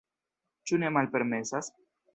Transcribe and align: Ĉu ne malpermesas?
Ĉu 0.71 0.79
ne 0.85 0.93
malpermesas? 0.97 1.75